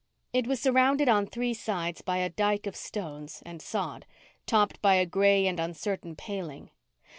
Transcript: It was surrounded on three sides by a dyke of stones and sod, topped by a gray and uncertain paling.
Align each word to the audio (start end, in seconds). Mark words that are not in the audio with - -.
It 0.33 0.47
was 0.47 0.59
surrounded 0.59 1.07
on 1.07 1.27
three 1.27 1.53
sides 1.53 2.01
by 2.01 2.17
a 2.17 2.29
dyke 2.31 2.65
of 2.65 2.75
stones 2.75 3.43
and 3.45 3.61
sod, 3.61 4.07
topped 4.47 4.81
by 4.81 4.95
a 4.95 5.05
gray 5.05 5.45
and 5.45 5.59
uncertain 5.59 6.15
paling. 6.15 6.71